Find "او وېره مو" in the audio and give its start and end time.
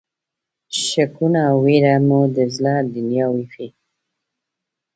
1.49-2.21